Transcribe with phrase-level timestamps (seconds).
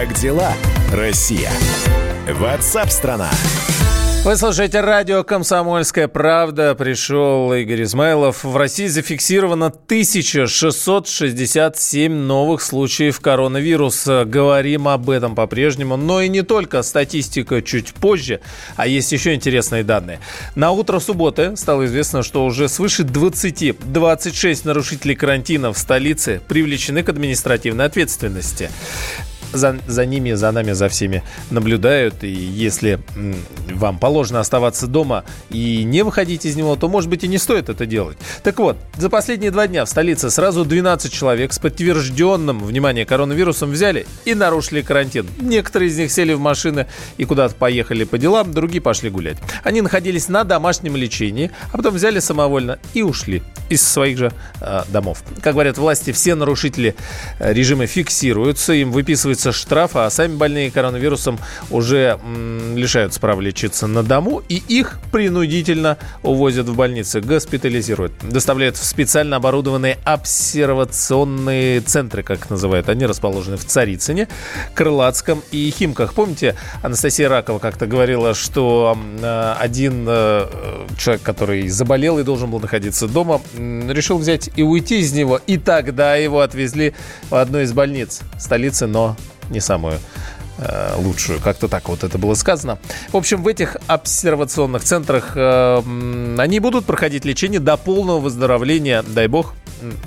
[0.00, 0.54] Как дела,
[0.94, 1.50] Россия?
[2.26, 3.28] Ватсап-страна!
[4.24, 6.74] Вы слушаете радио «Комсомольская правда».
[6.74, 8.44] Пришел Игорь Измайлов.
[8.44, 14.24] В России зафиксировано 1667 новых случаев коронавируса.
[14.26, 15.98] Говорим об этом по-прежнему.
[15.98, 16.80] Но и не только.
[16.80, 18.40] Статистика чуть позже.
[18.76, 20.20] А есть еще интересные данные.
[20.54, 27.02] На утро субботы стало известно, что уже свыше 20, 26 нарушителей карантина в столице привлечены
[27.02, 28.70] к административной ответственности
[29.52, 32.24] за, за ними, за нами, за всеми наблюдают.
[32.24, 33.00] И если
[33.72, 37.68] вам положено оставаться дома и не выходить из него, то, может быть, и не стоит
[37.68, 38.18] это делать.
[38.42, 43.70] Так вот, за последние два дня в столице сразу 12 человек с подтвержденным, внимание, коронавирусом
[43.70, 45.26] взяли и нарушили карантин.
[45.40, 49.38] Некоторые из них сели в машины и куда-то поехали по делам, другие пошли гулять.
[49.62, 54.82] Они находились на домашнем лечении, а потом взяли самовольно и ушли из своих же э,
[54.88, 55.22] домов.
[55.42, 56.96] Как говорят власти, все нарушители
[57.38, 61.38] э, режима фиксируются, им выписывается штраф, а сами больные коронавирусом
[61.70, 68.76] уже м, лишаются права лечиться на дому, и их принудительно увозят в больницы, госпитализируют, доставляют
[68.76, 72.88] в специально оборудованные обсервационные центры, как их называют.
[72.88, 74.28] Они расположены в Царицыне,
[74.74, 76.14] Крылатском и Химках.
[76.14, 80.46] Помните, Анастасия Ракова как-то говорила, что э, один э,
[80.98, 85.40] человек, который заболел и должен был находиться дома, решил взять и уйти из него.
[85.46, 86.94] И тогда его отвезли
[87.28, 89.16] в одну из больниц столицы, но
[89.50, 89.98] не самую
[90.60, 91.40] э, лучшую.
[91.40, 92.78] Как-то так вот это было сказано.
[93.12, 95.82] В общем, в этих обсервационных центрах э,
[96.38, 99.54] они будут проходить лечение до полного выздоровления, дай бог,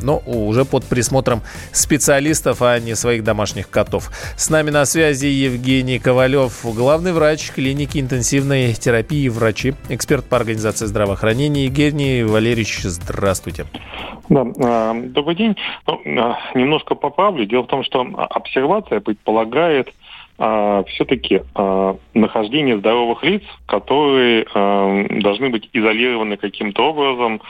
[0.01, 4.11] но уже под присмотром специалистов, а не своих домашних котов.
[4.37, 10.85] С нами на связи Евгений Ковалев, главный врач клиники интенсивной терапии врачи, эксперт по организации
[10.85, 11.65] здравоохранения.
[11.65, 13.65] Евгений Валерьевич, здравствуйте.
[14.29, 15.55] Да, а, добрый день.
[15.87, 17.45] Ну, а, немножко поправлю.
[17.45, 19.93] Дело в том, что обсервация предполагает
[20.37, 21.41] а, все-таки
[22.13, 24.45] нахождение здоровых лиц, которые
[25.21, 27.41] должны быть изолированы каким-то образом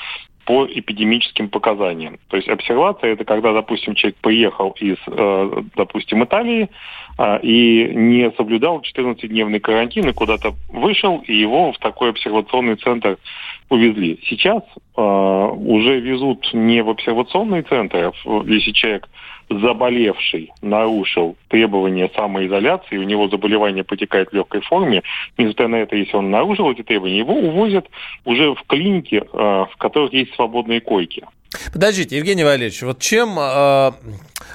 [0.46, 2.19] по эпидемическим показаниям.
[2.28, 6.69] То есть обсервация это когда, допустим, человек приехал из, э, допустим, Италии
[7.18, 13.18] э, и не соблюдал 14-дневный карантин и куда-то вышел, и его в такой обсервационный центр
[13.69, 14.19] увезли.
[14.28, 14.63] Сейчас
[14.97, 19.07] э, уже везут не в обсервационный центр, а если человек
[19.50, 25.04] заболевший нарушил требования самоизоляции, у него заболевание потекает в легкой форме,
[25.38, 27.88] несмотря на это, если он нарушил эти требования, его увозят
[28.26, 31.26] уже в клинике, э, в которых есть свободные койки.
[31.72, 33.91] Подождите, Евгений Валерьевич, вот чем э,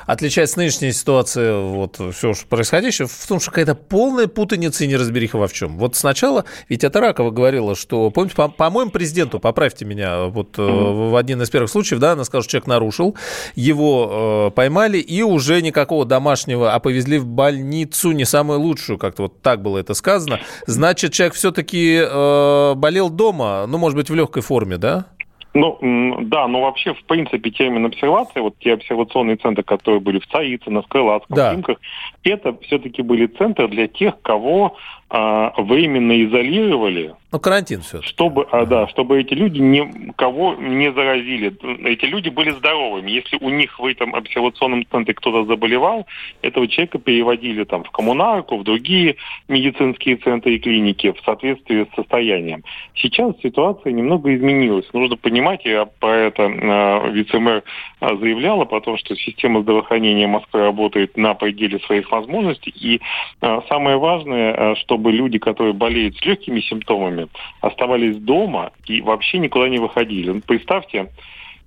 [0.06, 5.48] отличается нынешняя ситуация, вот все происходящее, в том, что какая-то полная путаница и неразбериха во
[5.48, 5.78] в чем.
[5.78, 10.62] Вот сначала, ведь это Ракова говорила, что, помните, по- по-моему, президенту, поправьте меня, вот э,
[10.62, 13.16] в один из первых случаев, да, она сказала, что человек нарушил,
[13.54, 19.22] его э, поймали, и уже никакого домашнего, а повезли в больницу, не самую лучшую, как-то
[19.22, 20.40] вот так было это сказано.
[20.66, 25.06] Значит, человек все-таки э, болел дома, ну, может быть, в легкой форме, да?
[25.54, 25.78] Ну,
[26.22, 30.82] да, но вообще, в принципе, термин обсервация, вот те обсервационные центры, которые были в Царицыно,
[30.82, 31.50] в Крылатском, да.
[31.50, 31.78] в Химках,
[32.22, 34.76] это все-таки были центры для тех, кого
[35.10, 37.14] а, временно изолировали.
[37.32, 38.02] Ну, карантин все.
[38.02, 41.54] Чтобы, а, да, чтобы эти люди никого не заразили.
[41.86, 43.10] Эти люди были здоровыми.
[43.10, 46.06] Если у них в этом обсервационном центре кто-то заболевал,
[46.42, 49.16] этого человека переводили там в коммунарку, в другие
[49.48, 52.62] медицинские центры и клиники в соответствии с состоянием.
[52.94, 54.86] Сейчас ситуация немного изменилась.
[54.92, 57.62] Нужно понимать, я про это э, вице-мэр
[58.00, 62.74] заявляла, потому что система здравоохранения Москвы работает на пределе своих возможностей.
[62.76, 63.00] И
[63.40, 67.28] э, самое важное, что чтобы люди, которые болеют с легкими симптомами,
[67.60, 70.40] оставались дома и вообще никуда не выходили.
[70.40, 71.12] Представьте,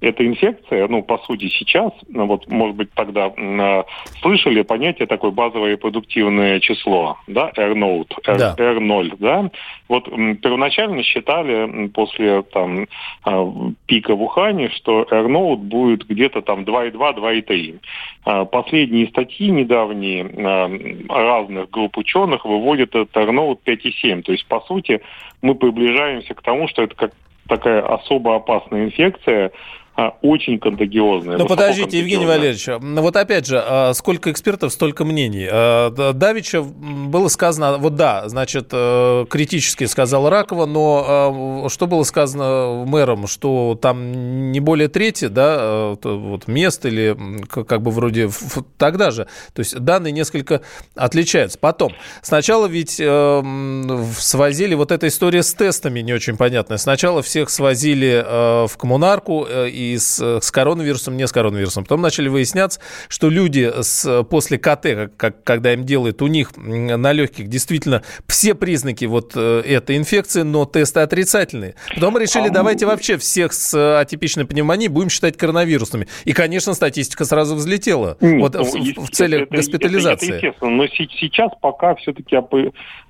[0.01, 3.83] эта инфекция, ну, по сути, сейчас, ну, вот, может быть, тогда э,
[4.21, 8.55] слышали понятие такое базовое продуктивное число, да, R0, R, да.
[8.57, 9.51] R0, да.
[9.87, 12.87] Вот м, первоначально считали после там
[13.25, 13.51] э,
[13.85, 17.79] пика в Ухане, что R0 будет где-то там 2,2, 2,3.
[18.25, 24.23] Э, последние статьи недавние э, разных групп ученых выводят этот R0 5,7.
[24.23, 25.01] То есть, по сути,
[25.43, 27.11] мы приближаемся к тому, что это как
[27.47, 29.51] такая особо опасная инфекция, а,
[30.21, 31.37] очень контагиозная.
[31.37, 35.47] Ну, подождите, Евгений Валерьевич, вот опять же, а, сколько экспертов, столько мнений.
[35.51, 42.85] А, Давича было сказано, вот да, значит, э, критически сказал Ракова, но что было сказано
[42.85, 47.17] мэром, что там не более трети, да, вот мест или
[47.49, 48.29] как бы вроде
[48.77, 49.27] тогда же.
[49.53, 50.61] То есть данные несколько
[50.95, 51.59] отличаются.
[51.59, 53.43] Потом, сначала ведь э,
[54.17, 56.77] свозили вот эта история с тестами не очень понятная.
[56.77, 61.83] Сначала всех свозили э, в коммунарку, и с, с коронавирусом, не с коронавирусом.
[61.83, 67.11] Потом начали выясняться, что люди с, после КТ, как, когда им делают, у них на
[67.11, 71.75] легких действительно все признаки вот э, этой инфекции, но тесты отрицательные.
[71.93, 76.07] Потом решили, а давайте вообще всех с атипичной пневмонией будем считать коронавирусными.
[76.25, 78.17] И, конечно, статистика сразу взлетела.
[78.21, 80.27] Нет, вот ну, в, в целях это, госпитализации.
[80.27, 82.37] Это, это естественно, но сейчас пока все-таки,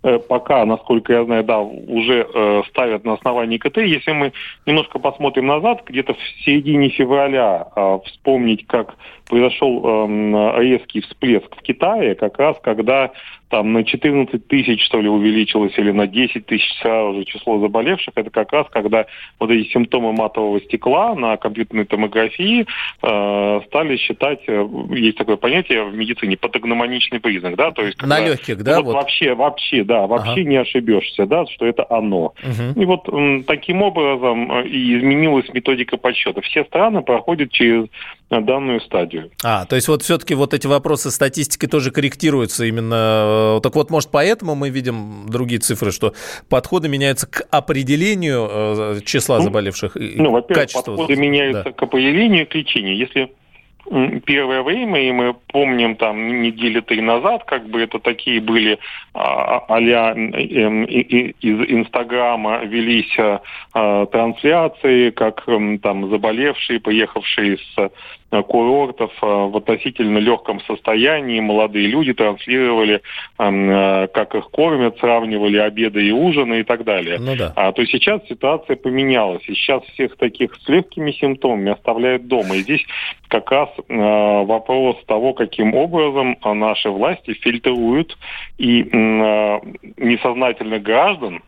[0.03, 3.77] э, пока, насколько я знаю, да, уже э, ставят на основании КТ.
[3.77, 4.33] Если мы
[4.65, 8.95] немножко посмотрим назад, где-то в середине февраля э, вспомнить, как
[9.27, 13.11] произошел э, резкий всплеск в Китае, как раз когда
[13.51, 18.13] там на 14 тысяч, что ли, увеличилось, или на 10 тысяч сразу же число заболевших,
[18.15, 19.05] это как раз когда
[19.39, 22.65] вот эти симптомы матового стекла на компьютерной томографии
[23.03, 27.97] э, стали считать, э, есть такое понятие в медицине, патогномоничный признак, да, то есть...
[27.97, 28.77] Когда, на легких, да?
[28.77, 28.93] Вот, вот.
[28.95, 30.43] Вообще, вообще, да, вообще ага.
[30.43, 32.33] не ошибешься, да, что это оно.
[32.43, 32.81] Угу.
[32.81, 36.39] И вот м, таким образом э, и изменилась методика подсчета.
[36.41, 37.87] Все страны проходят через
[38.39, 39.31] данную стадию.
[39.43, 43.57] А, то есть вот все-таки вот эти вопросы статистики тоже корректируются именно.
[43.57, 46.13] Э, так вот, может, поэтому мы видим другие цифры, что
[46.47, 49.95] подходы меняются к определению э, числа ну, заболевших?
[49.95, 51.71] Ну, во-первых, подходы меняются да.
[51.73, 52.95] к определению к лечению.
[52.95, 53.31] Если
[54.25, 58.79] первое время, и мы помним там недели три назад, как бы это такие были
[59.13, 63.17] а-ля эм, из Инстаграма велись
[63.73, 65.45] а, трансляции, как
[65.81, 67.91] там заболевшие, поехавшие с
[68.33, 71.41] Э, курортов э, в относительно легком состоянии.
[71.41, 73.01] Молодые люди транслировали,
[73.37, 77.19] э, как их кормят, сравнивали обеды и ужины и так далее.
[77.19, 77.51] Ну, да.
[77.57, 79.43] а, то есть сейчас ситуация поменялась.
[79.47, 82.55] И сейчас всех таких с легкими симптомами оставляют дома.
[82.55, 82.85] И здесь
[83.27, 88.17] как раз вопрос того, каким образом наши власти фильтруют
[88.57, 88.83] и
[89.97, 91.41] несознательных граждан,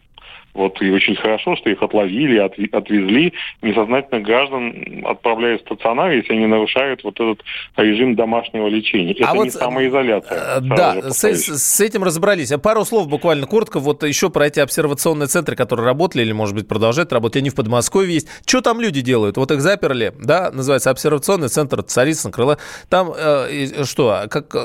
[0.53, 3.33] вот и очень хорошо, что их отловили, отвезли.
[3.61, 7.44] Несознательных граждан отправляют в стационар, если они нарушают вот этот
[7.75, 9.15] режим домашнего лечения.
[9.21, 10.57] А Это вот, не самоизоляция.
[10.57, 12.51] Э, да, с, с этим разобрались.
[12.51, 13.79] А пару слов буквально коротко.
[13.79, 17.41] Вот еще про эти обсервационные центры, которые работали или, может быть, продолжают работать.
[17.41, 18.27] Они в Подмосковье есть.
[18.45, 19.38] Что там люди делают?
[19.38, 22.59] Вот их заперли, да, называется обсервационный центр Царицын, Крыла.
[22.89, 24.59] Там э, что, а как, э,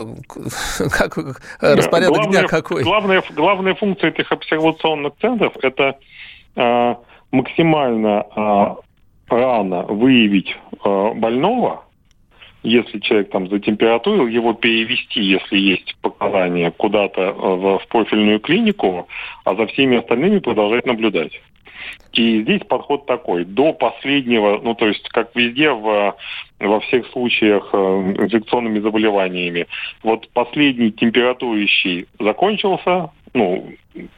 [0.90, 1.16] как
[1.60, 2.82] распорядок главная, дня какой?
[2.82, 5.98] Главная, главная функция этих обсервационных центров– это это
[6.56, 6.94] э,
[7.30, 11.84] максимально э, рано выявить э, больного,
[12.62, 19.08] если человек там затемпературил, его перевести, если есть показания, куда-то в, в профильную клинику,
[19.44, 21.40] а за всеми остальными продолжать наблюдать.
[22.12, 23.44] И здесь подход такой.
[23.44, 26.16] До последнего, ну то есть как везде в,
[26.58, 29.68] во всех случаях инфекционными заболеваниями,
[30.02, 33.70] вот последний температующий закончился, ну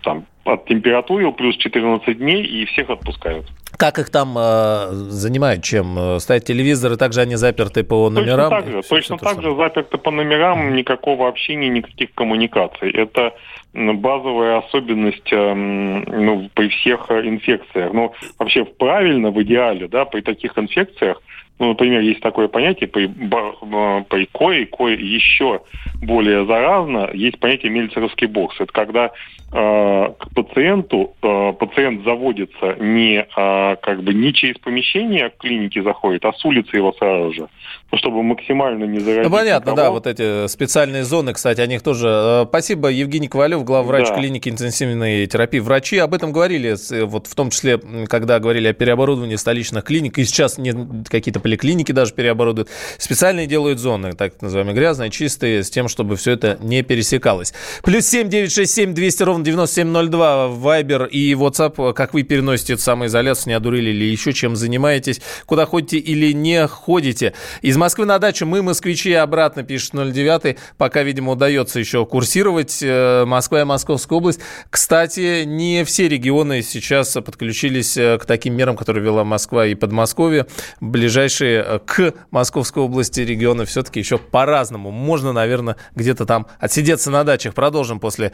[0.03, 3.47] там оттемпературил, плюс 14 дней, и всех отпускают.
[3.77, 5.63] Как их там э, занимают?
[5.63, 6.19] Чем?
[6.21, 8.51] Ставят телевизоры, также они заперты по номерам?
[8.51, 12.91] Точно так же, точно так же заперты по номерам, никакого общения, никаких коммуникаций.
[12.91, 13.35] Это
[13.73, 17.93] базовая особенность э, ну, при всех инфекциях.
[17.93, 21.21] Ну, вообще правильно, в идеале, да, при таких инфекциях
[21.61, 25.61] ну, например, есть такое понятие при, при кое, кое еще
[26.01, 28.59] более заразно, есть понятие мельцеровский бокс.
[28.59, 29.11] Это когда
[29.53, 36.25] э, к пациенту э, пациент заводится не э, как бы не через помещение клиники заходит,
[36.25, 37.49] а с улицы его сразу же,
[37.93, 39.31] ну, чтобы максимально не заразить.
[39.31, 39.77] Ну, понятно, никого.
[39.77, 42.09] да, вот эти специальные зоны, кстати, о них тоже.
[42.09, 44.17] Э, спасибо, Евгений Ковалев, главврач да.
[44.17, 45.59] клиники интенсивной терапии.
[45.59, 50.25] Врачи об этом говорили, вот в том числе, когда говорили о переоборудовании столичных клиник, и
[50.25, 50.77] сейчас нет
[51.09, 52.69] какие-то поликлиники даже переоборудуют.
[52.99, 57.53] Специальные делают зоны, так называемые грязные, чистые, с тем, чтобы все это не пересекалось.
[57.83, 61.93] Плюс семь девять шесть семь двести ровно девяносто семь ноль два Вайбер и WhatsApp.
[61.95, 66.67] Как вы переносите эту самоизоляцию, не одурили или еще чем занимаетесь, куда ходите или не
[66.67, 67.35] ходите.
[67.63, 70.57] Из Москвы на дачу мы, москвичи, обратно, пишет 09.
[70.77, 72.81] Пока, видимо, удается еще курсировать.
[72.83, 74.41] Э, Москва и Московская область.
[74.71, 80.47] Кстати, не все регионы сейчас подключились э, к таким мерам, которые вела Москва и Подмосковье.
[80.81, 84.93] Ближайшие э, к Московской области регионы все-таки еще по-разному.
[84.93, 87.55] Можно, наверное, где-то там отсидеться на дачах.
[87.55, 88.31] Продолжим после,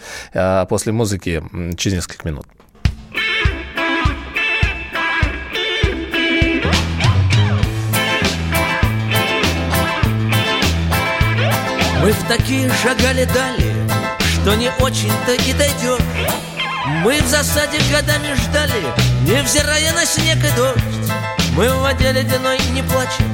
[0.68, 1.42] после музыки
[1.78, 2.46] через несколько минут.
[12.02, 13.75] Мы в такие шагали дали,
[14.46, 15.98] что не очень-то и дойдешь.
[17.02, 18.80] Мы в засаде годами ждали,
[19.22, 21.10] невзирая на снег и дождь.
[21.56, 23.26] Мы в воде ледяной не плачем,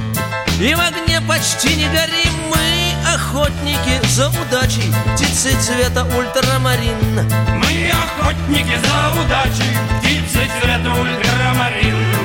[0.58, 2.32] и в огне почти не горим.
[2.48, 7.28] Мы охотники за удачей, птицы цвета ультрамарин.
[7.58, 12.16] Мы охотники за удачей, птицы цвета ультрамарин.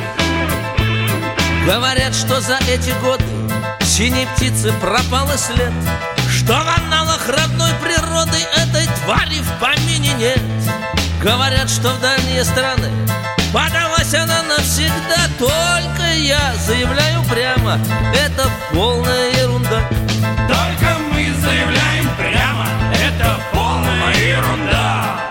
[1.65, 3.25] Говорят, что за эти годы
[3.83, 5.73] Синей птицы пропал и след
[6.47, 10.39] Что в аналах родной природы Этой твари в помине нет?
[11.21, 12.89] Говорят, что в дальние страны
[13.51, 15.27] Подалась она навсегда.
[15.37, 17.77] Только я заявляю прямо
[18.15, 19.89] Это полная ерунда.
[20.47, 25.29] Только мы заявляем прямо Это полная ерунда.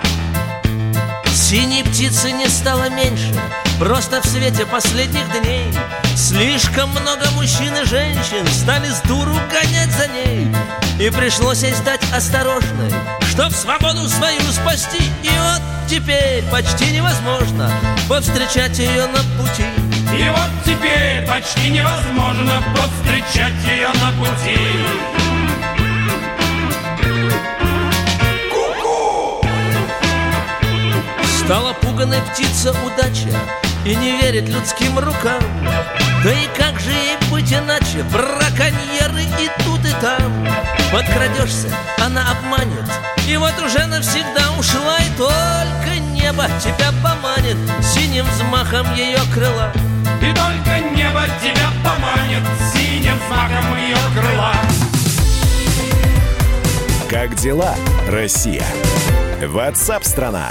[1.32, 3.32] Синей птицы не стало меньше
[3.78, 5.70] Просто в свете последних дней
[6.16, 10.50] Слишком много мужчин и женщин Стали с дуру гонять за ней.
[10.98, 12.90] И пришлось ей стать осторожной
[13.28, 15.02] Чтоб свободу свою спасти.
[15.22, 17.70] И вот теперь почти невозможно
[18.08, 19.66] Повстречать ее на пути.
[20.18, 24.58] И вот теперь почти невозможно Повстречать ее на пути.
[31.44, 33.38] Стала пуганой птица удача
[33.86, 35.40] И не верит людским рукам.
[36.24, 38.02] Да и как же ей быть иначе?
[38.12, 40.44] Браконьеры и тут и там.
[40.92, 41.68] Подкрадешься,
[42.04, 42.84] она обманет.
[43.28, 47.56] И вот уже навсегда ушла И только небо тебя поманит.
[47.80, 49.72] Синим взмахом ее крыла.
[50.20, 52.42] И только небо тебя поманит.
[52.74, 54.52] Синим знаком ее крыла.
[57.08, 57.76] Как дела,
[58.08, 58.66] Россия?
[59.46, 60.50] Ватсап-страна!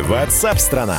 [0.00, 0.98] Ватсап-страна!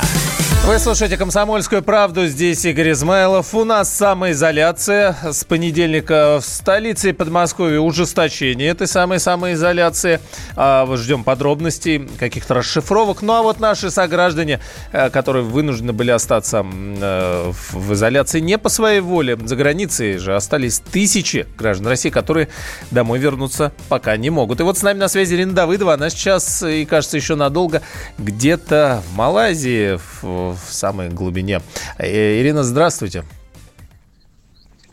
[0.66, 2.26] Вы слушаете «Комсомольскую правду».
[2.26, 3.54] Здесь Игорь Измайлов.
[3.54, 5.14] У нас самоизоляция.
[5.22, 10.20] С понедельника в столице и Подмосковье ужесточение этой самой самоизоляции.
[10.56, 13.20] А, ждем подробностей, каких-то расшифровок.
[13.20, 14.58] Ну а вот наши сограждане,
[14.92, 20.34] э, которые вынуждены были остаться э, в изоляции не по своей воле, за границей же
[20.34, 22.48] остались тысячи граждан России, которые
[22.90, 24.60] домой вернуться пока не могут.
[24.60, 25.92] И вот с нами на связи Ирина Давыдова.
[25.92, 27.82] Она сейчас, и кажется, еще надолго
[28.16, 31.60] где-то в Малайзии, в в самой глубине.
[31.98, 33.24] Э, Ирина, здравствуйте.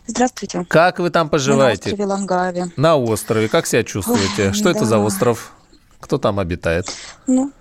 [0.07, 0.65] Здравствуйте.
[0.67, 1.89] Как вы там поживаете?
[1.89, 2.71] На острове Лангаве.
[2.75, 3.47] На острове.
[3.47, 4.47] Как себя чувствуете?
[4.47, 4.71] Ой, Что да.
[4.71, 5.53] это за остров?
[5.99, 6.91] Кто там обитает?
[7.27, 7.51] Ну,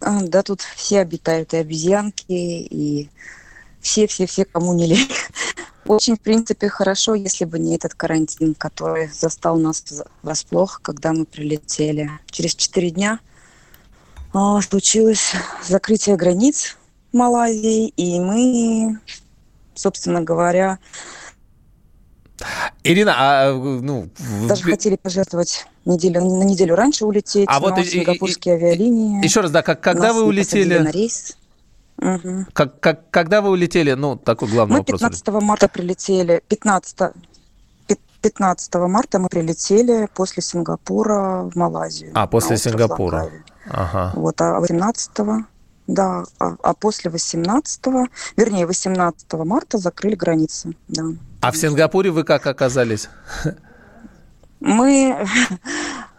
[0.00, 3.10] а, да, тут все обитают, и обезьянки, и
[3.80, 5.10] все-все-все, кому не лень.
[5.84, 9.84] Очень, в принципе, хорошо, если бы не этот карантин, который застал нас
[10.22, 12.08] врасплох, когда мы прилетели.
[12.30, 13.18] Через четыре дня
[14.62, 15.32] случилось
[15.66, 16.76] закрытие границ
[17.12, 18.98] Малайзии, и мы,
[19.74, 20.78] собственно говоря,
[22.82, 24.08] Ирина, а ну
[24.48, 27.46] даже хотели пожертвовать неделю на неделю раньше улететь.
[27.48, 29.24] А вот сингапурские и, авиалинии.
[29.24, 30.78] Еще раз, да, как, когда вы улетели?
[30.78, 31.36] На рейс.
[31.98, 32.46] Угу.
[32.52, 33.92] Как, как, когда вы улетели?
[33.92, 35.00] Ну, такой главный мы вопрос.
[35.00, 36.42] Мы 15 марта прилетели.
[36.48, 36.98] 15,
[38.22, 42.10] 15 марта мы прилетели после Сингапура в Малайзию.
[42.14, 43.30] А, после Сингапура.
[43.68, 44.12] Ага.
[44.14, 45.10] Вот, а 18
[45.88, 47.80] да, а, а после 18,
[48.36, 51.02] вернее, 18 марта закрыли границы, да.
[51.40, 53.08] А в Сингапуре вы как оказались?
[54.60, 55.26] Мы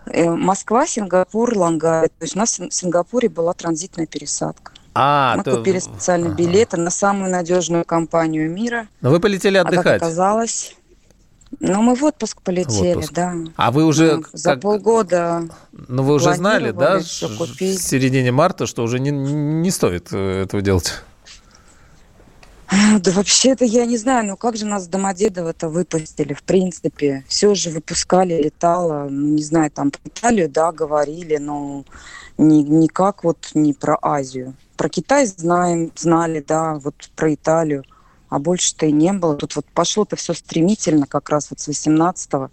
[0.07, 2.09] э, Москва, Сингапур, Лангай.
[2.09, 4.73] То есть у нас в Сингапуре была транзитная пересадка.
[4.95, 5.57] А, Мы то...
[5.57, 6.37] купили специальные ага.
[6.37, 8.87] билеты на самую надежную компанию мира.
[9.01, 9.85] Но вы полетели отдыхать.
[9.85, 10.75] А как оказалось,
[11.59, 13.13] ну, мы в отпуск полетели, в отпуск.
[13.13, 13.35] да.
[13.55, 14.17] А вы уже...
[14.17, 19.71] Ну, за полгода Ну, вы уже знали, да, в середине марта, что уже не, не
[19.71, 20.93] стоит э, этого делать?
[22.99, 27.23] Да вообще-то я не знаю, ну как же нас Домодедово-то выпустили, в принципе.
[27.27, 31.85] Все же выпускали, летало, ну, не знаю, там про Италию, да, говорили, но
[32.37, 34.55] ни, никак вот не про Азию.
[34.75, 37.83] Про Китай знаем, знали, да, вот про Италию
[38.33, 39.35] а больше-то и не было.
[39.35, 42.49] Тут вот пошло-то все стремительно, как раз вот с 18-го.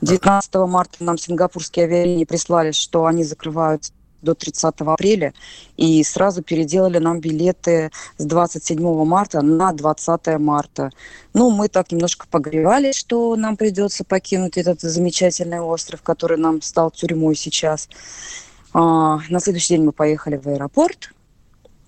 [0.00, 5.34] 19 марта нам сингапурские авиалинии прислали, что они закрывают до 30 апреля,
[5.76, 10.90] и сразу переделали нам билеты с 27 марта на 20 марта.
[11.32, 16.90] Ну, мы так немножко погревали, что нам придется покинуть этот замечательный остров, который нам стал
[16.90, 17.88] тюрьмой сейчас.
[18.72, 21.12] А, на следующий день мы поехали в аэропорт,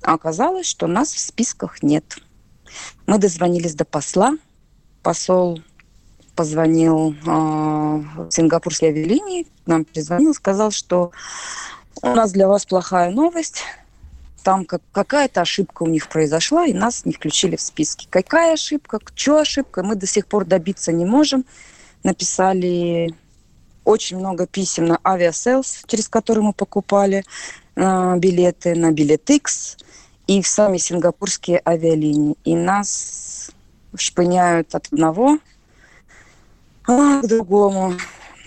[0.01, 2.05] а оказалось, что нас в списках нет.
[3.11, 4.39] Мы дозвонились до посла.
[5.03, 5.61] Посол
[6.37, 11.11] позвонил э, в сингапурские авиалинии, нам перезвонил, сказал, что
[12.03, 13.65] у нас для вас плохая новость.
[14.45, 18.07] Там как, какая-то ошибка у них произошла, и нас не включили в списки.
[18.09, 21.45] Какая ошибка, что ошибка, мы до сих пор добиться не можем.
[22.05, 23.13] Написали
[23.85, 27.25] очень много писем на Aviasales, через который мы покупали
[27.75, 29.79] э, билеты, на Biletix
[30.27, 32.37] и в сами сингапурские авиалинии.
[32.45, 33.51] И нас
[33.97, 35.39] шпыняют от одного
[36.87, 37.95] а, к другому.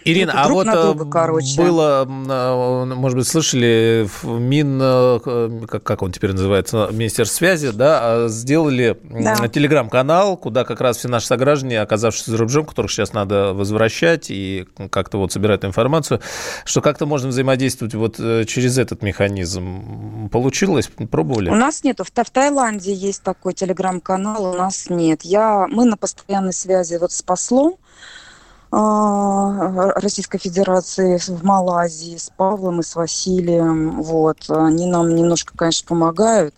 [0.05, 1.55] Ирина, а вот друга, короче.
[1.57, 7.99] было, а, может быть, слышали, Мин, э, как, как он теперь называется, Министерство связи, да,
[8.01, 9.47] а, сделали да.
[9.47, 14.67] телеграм-канал, куда как раз все наши сограждане, оказавшиеся за рубежом, которых сейчас надо возвращать и
[14.89, 16.21] как-то вот собирать информацию,
[16.65, 20.29] что как-то можно взаимодействовать вот э, через этот механизм.
[20.29, 20.89] Получилось?
[21.09, 21.49] Пробовали?
[21.49, 21.99] У нас нет.
[21.99, 25.21] В, в Таиланде есть такой телеграм-канал, у нас нет.
[25.23, 27.75] Я, мы на постоянной связи вот с послом,
[28.75, 34.01] Российской Федерации в Малайзии с Павлом и с Василием.
[34.01, 34.49] Вот.
[34.49, 36.55] Они нам немножко, конечно, помогают.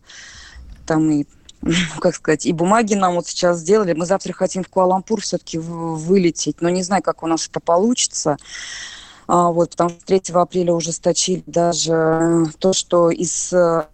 [0.86, 1.25] Там и
[2.00, 3.93] как сказать, и бумаги нам вот сейчас сделали.
[3.93, 8.38] Мы завтра хотим в Куала-Лампур все-таки вылететь, но не знаю, как у нас это получится.
[9.27, 13.51] А, вот, потому что 3 апреля ужесточили даже то, что из...
[13.53, 13.88] Э,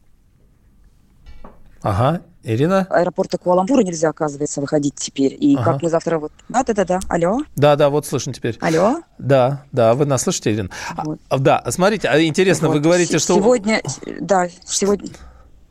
[1.82, 2.88] ага, Ирина?
[2.90, 5.36] Аэропорта Куала-Лумпура нельзя, оказывается, выходить теперь.
[5.40, 5.74] И ага.
[5.74, 6.32] как мы завтра вот...
[6.50, 7.40] Да-да-да, алло?
[7.56, 8.58] Да-да, вот слышно теперь.
[8.62, 9.02] Алло?
[9.18, 10.70] Да, да, вы нас слышите, Ирина?
[11.04, 11.20] Вот.
[11.30, 12.76] А, да, смотрите, а интересно, вот.
[12.76, 13.36] вы говорите, что...
[13.36, 13.82] Сегодня,
[14.20, 15.10] да, сегодня...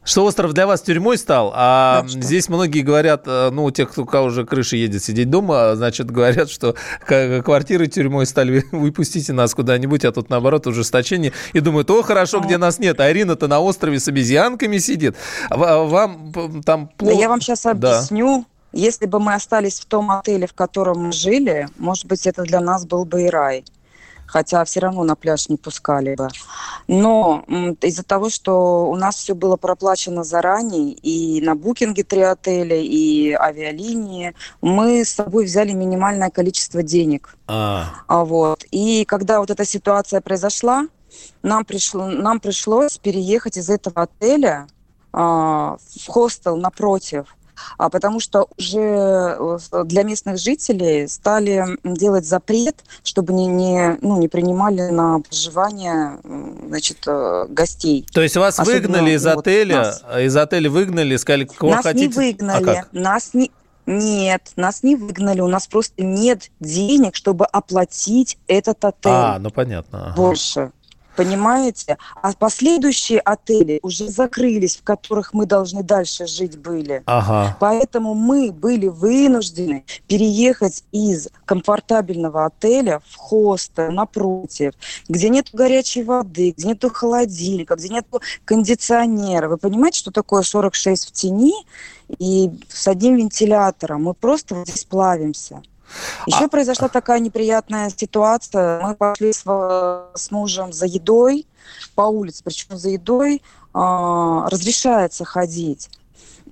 [0.03, 3.97] Что остров для вас тюрьмой стал, а да, здесь многие говорят, э, ну, у тех,
[3.99, 6.75] у кого уже крыша едет сидеть дома, значит, говорят, что
[7.07, 11.33] квартиры тюрьмой стали, выпустите нас куда-нибудь, а тут, наоборот, ужесточение.
[11.53, 15.17] И думают, о, хорошо, где нас нет, а Ирина-то на острове с обезьянками сидит.
[15.51, 17.15] А вам там плохо...
[17.15, 18.39] Да я вам сейчас объясню.
[18.39, 18.45] Да.
[18.73, 22.61] Если бы мы остались в том отеле, в котором мы жили, может быть, это для
[22.61, 23.65] нас был бы и рай
[24.31, 26.29] хотя все равно на пляж не пускали бы.
[26.87, 27.45] Но
[27.83, 33.33] из-за того, что у нас все было проплачено заранее, и на букинге три отеля, и
[33.33, 37.37] авиалинии, мы с собой взяли минимальное количество денег.
[37.47, 37.87] А.
[38.07, 38.65] А вот.
[38.71, 40.87] И когда вот эта ситуация произошла,
[41.43, 44.69] нам, пришло, нам пришлось переехать из этого отеля
[45.13, 47.25] а, в хостел напротив
[47.77, 54.29] потому что уже э, для местных жителей стали делать запрет, чтобы не, не, ну, не
[54.29, 56.19] принимали на проживание
[56.69, 58.07] значит, э, гостей.
[58.13, 60.03] То есть вас Особенно, выгнали из вот отеля, нас.
[60.21, 62.09] из отеля выгнали, сказали, кого нас хотите?
[62.09, 62.93] не выгнали, а как?
[62.93, 63.51] нас не,
[63.87, 69.13] нет, нас не выгнали, у нас просто нет денег, чтобы оплатить этот отель.
[69.13, 70.07] А, ну понятно.
[70.07, 70.17] Ага.
[70.17, 70.73] Больше
[71.17, 71.99] понимаете?
[72.23, 77.03] А последующие отели уже закрылись, в которых мы должны дальше жить были.
[77.07, 77.57] Ага.
[77.61, 84.73] Поэтому мы были вынуждены переехать из комфортабельного отеля в хостел напротив,
[85.09, 88.07] где нет горячей воды, где нет холодильника, где нет
[88.45, 89.49] кондиционера.
[89.49, 91.55] Вы понимаете, что такое 46 в тени
[92.19, 94.05] и с одним вентилятором?
[94.05, 95.63] Мы просто здесь плавимся.
[96.27, 96.49] Еще а...
[96.49, 98.81] произошла такая неприятная ситуация.
[98.83, 99.43] Мы пошли с,
[100.15, 101.47] с мужем за едой
[101.95, 105.89] по улице, причем за едой а, разрешается ходить.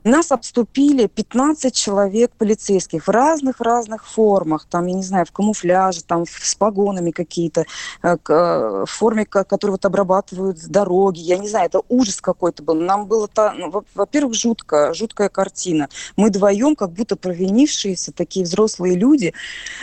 [0.04, 4.66] Нас обступили 15 человек полицейских в разных-разных формах.
[4.70, 7.64] Там, я не знаю, в камуфляже, там с погонами какие-то,
[8.02, 11.20] э, э, в форме, которые вот обрабатывают дороги.
[11.20, 12.74] Я не знаю, это ужас какой-то был.
[12.74, 15.88] Нам было, ну, во-первых, жутко, жуткая картина.
[16.16, 19.34] Мы вдвоем, как будто провинившиеся такие взрослые люди,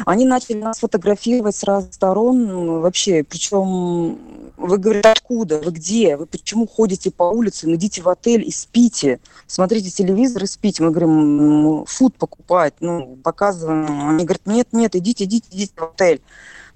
[0.05, 3.23] они начали нас фотографировать с разных сторон вообще.
[3.23, 8.47] Причем вы говорите, откуда, вы где, вы почему ходите по улице, ну, идите в отель
[8.47, 10.83] и спите, смотрите телевизор и спите.
[10.83, 14.09] Мы говорим, ну, фуд покупать, ну, показываем.
[14.09, 16.21] Они говорят, нет, нет, идите, идите, идите в отель.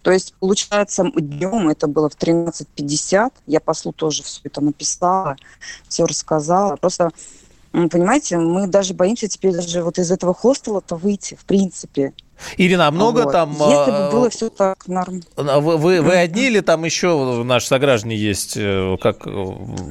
[0.02, 3.34] То есть, получается, днем это было в 13.50.
[3.48, 5.36] Я послу тоже все это написала,
[5.88, 6.78] все рассказала.
[6.78, 7.12] Просто,
[7.72, 12.14] понимаете, мы даже боимся теперь даже вот из этого хостела-то выйти, в принципе.
[12.58, 13.32] Ирина, а много вот.
[13.32, 13.52] там...
[13.52, 15.24] Если бы а, было все так нормально.
[15.36, 19.32] Вы, вы, вы одни или там еще наши сограждане есть, э, как э,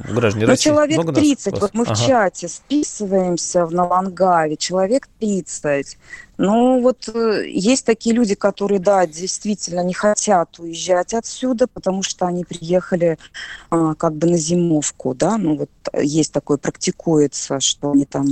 [0.09, 0.69] граждане ну, России?
[0.69, 1.53] человек много 30.
[1.53, 1.61] Нас?
[1.61, 1.93] Вот мы ага.
[1.93, 5.97] в чате списываемся в Налангаве, человек 30.
[6.41, 12.27] Ну, вот э, есть такие люди, которые, да, действительно не хотят уезжать отсюда, потому что
[12.27, 13.17] они приехали
[13.69, 15.69] а, как бы на зимовку, да, ну вот
[16.01, 18.25] есть такое, практикуется, что они там,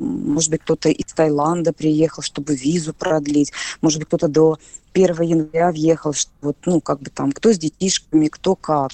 [0.00, 4.58] может быть, кто-то из Таиланда приехал, чтобы визу продлить, может быть, кто-то до
[4.94, 8.92] 1 января въехал, что вот, ну, как бы там, кто с детишками, кто как,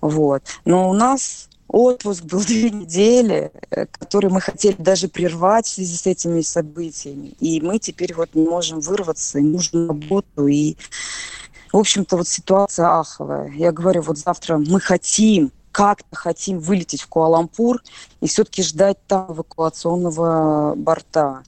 [0.00, 0.42] вот.
[0.64, 5.96] Но у нас отпуск был две недели, э, который мы хотели даже прервать в связи
[5.96, 7.34] с этими событиями.
[7.40, 10.46] И мы теперь вот не можем вырваться, нужно работу.
[10.46, 10.76] И,
[11.72, 13.50] в общем-то, вот ситуация аховая.
[13.52, 17.82] Я говорю, вот завтра мы хотим, как-то хотим вылететь в Куалампур
[18.20, 21.42] и все-таки ждать там эвакуационного борта.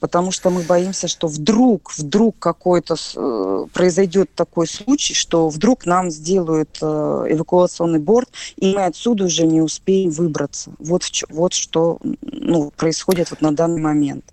[0.00, 6.10] Потому что мы боимся, что вдруг, вдруг какой-то э, произойдет такой случай, что вдруг нам
[6.10, 6.86] сделают э,
[7.30, 10.72] эвакуационный борт, и мы отсюда уже не успеем выбраться.
[10.78, 14.24] Вот, вот что ну, происходит вот на данный момент.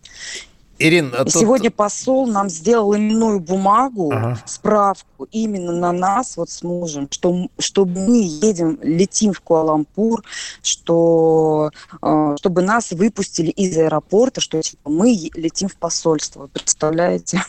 [0.79, 1.33] Ирин, а тут...
[1.33, 4.41] Сегодня посол нам сделал именную бумагу, ага.
[4.45, 10.23] справку именно на нас вот с мужем, что, что мы едем, летим в Куалампур,
[10.61, 17.43] что э, чтобы нас выпустили из аэропорта, что типа, мы летим в посольство, представляете?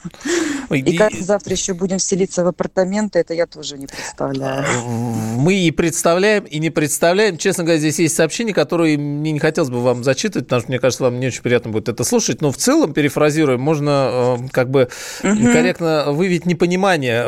[0.70, 4.66] Ой, и, и как завтра еще будем селиться в апартаменты, это я тоже не представляю.
[4.84, 7.38] Мы и представляем, и не представляем.
[7.38, 10.78] Честно говоря, здесь есть сообщения, которые мне не хотелось бы вам зачитывать, потому что мне
[10.78, 14.70] кажется, вам не очень приятно будет это слушать, но в целом, перефразируя можно э, как
[14.70, 14.88] бы
[15.22, 15.52] угу.
[15.52, 17.26] корректно выявить непонимание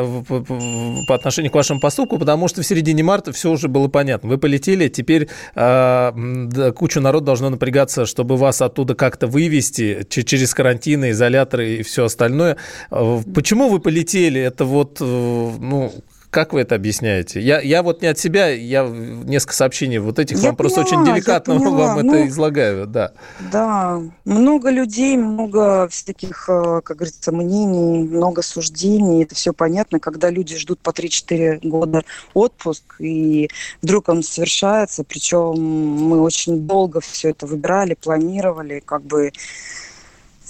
[1.07, 4.29] по отношению к вашему поступку, потому что в середине марта все уже было понятно.
[4.29, 11.11] Вы полетели, теперь э, кучу народ должно напрягаться, чтобы вас оттуда как-то вывести через карантины,
[11.11, 12.57] изоляторы и все остальное.
[12.91, 14.41] Э, почему вы полетели?
[14.41, 15.93] Это вот, ну,
[16.29, 17.39] как вы это объясняете?
[17.39, 20.81] Я, я вот не от себя, я несколько сообщений вот этих я вам поняла, просто
[20.81, 23.13] очень деликатно вам ну, это излагаю, да.
[23.51, 30.29] Да, много людей, много всяких, э, как говорится, мнений, много суждений, это все понятно, когда
[30.29, 33.49] люди ждут по 3-4 года отпуск, и
[33.81, 39.31] вдруг он совершается, причем мы очень долго все это выбирали, планировали, как бы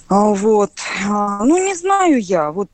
[0.09, 0.71] вот.
[1.05, 2.51] А, ну, не знаю я.
[2.51, 2.69] Вот,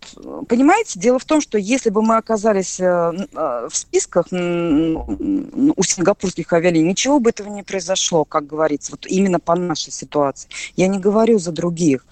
[0.47, 6.53] понимаете, дело в том, что если бы мы оказались э, э, в списках у сингапурских
[6.53, 10.47] авиалиний, ничего бы этого не произошло, как говорится, вот именно по нашей ситуации.
[10.75, 12.05] Я не говорю за других.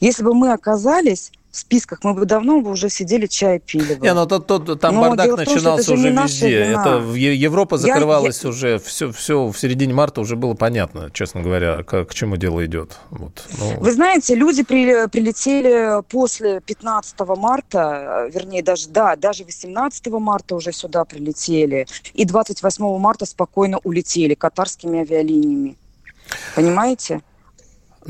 [0.00, 3.94] Если бы мы оказались в списках, мы бы давно бы уже сидели, чай пили.
[3.94, 4.06] Бы.
[4.06, 6.58] Не, ну тот, тот, там Но бардак начинался том, уже везде.
[6.58, 11.82] Это Европа закрывалась я, уже, все, все в середине марта уже было понятно, честно говоря,
[11.82, 12.98] к, к чему дело идет.
[13.10, 13.80] Вот, ну.
[13.80, 20.72] Вы знаете, люди при, прилетели после 15 марта, вернее, даже, да, даже 18 марта уже
[20.72, 25.76] сюда прилетели, и 28 марта спокойно улетели катарскими авиалиниями.
[26.54, 27.22] Понимаете?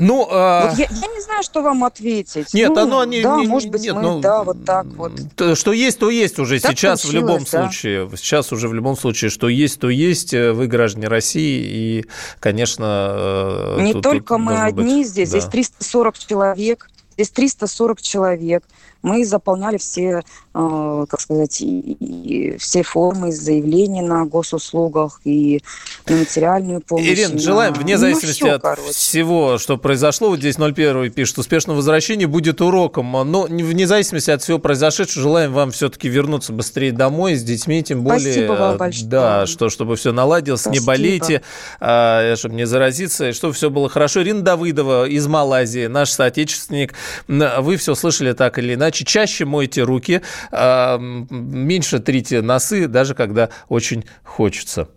[0.01, 0.67] Ну, а...
[0.67, 2.53] вот я, я не знаю, что вам ответить.
[2.53, 5.13] Нет, ну, оно не, да, не, может быть, нет, мы, ну, да, вот так вот.
[5.35, 7.45] То, что есть, то есть уже так сейчас в любом да.
[7.45, 8.09] случае.
[8.15, 10.33] Сейчас уже в любом случае, что есть, то есть.
[10.33, 12.05] Э, вы граждане России и,
[12.39, 15.39] конечно, э, не тут, только тут мы одни быть, здесь, да.
[15.39, 18.63] здесь 340 человек, здесь 340 человек
[19.01, 25.61] мы заполняли все, как сказать, и, все формы заявлений на госуслугах и
[26.07, 27.07] на материальную помощь.
[27.07, 27.39] Ирина, на...
[27.39, 28.91] желаем, вне ну, зависимости все, от короче.
[28.91, 34.41] всего, что произошло, вот здесь 01 пишет, успешное возвращение будет уроком, но вне зависимости от
[34.41, 38.19] всего произошедшего, желаем вам все-таки вернуться быстрее домой с детьми, тем более...
[38.33, 39.07] Спасибо вам большое.
[39.07, 40.81] Да, что, чтобы все наладилось, Спасибо.
[40.81, 41.41] не болейте,
[41.79, 44.21] а, чтобы не заразиться, и чтобы все было хорошо.
[44.21, 46.93] Ирина Давыдова из Малайзии, наш соотечественник,
[47.27, 53.49] вы все слышали так или иначе, чаще мойте руки, а, меньше трите носы, даже когда
[53.69, 54.87] очень хочется.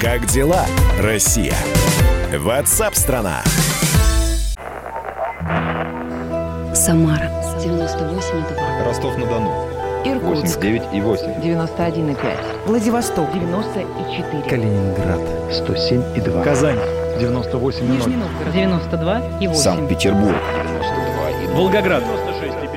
[0.00, 0.66] Как дела,
[1.00, 1.54] Россия?
[2.36, 3.42] Ватсап-страна!
[6.74, 8.84] Самара 98,2.
[8.84, 9.50] Ростов-на-Дону.
[10.04, 10.58] Иркутск.
[10.58, 11.42] 89,8.
[11.42, 12.66] 91,5.
[12.66, 13.32] Владивосток.
[13.32, 14.42] 94.
[14.48, 15.20] Калининград.
[15.50, 16.44] 107,2.
[16.44, 16.78] Казань.
[17.18, 17.82] 98,0.
[17.90, 18.54] Нижний Новгород.
[18.54, 19.54] 92,8.
[19.54, 20.36] Санкт-Петербург.
[21.54, 22.02] Волгоград.
[22.04, 22.35] 96,5.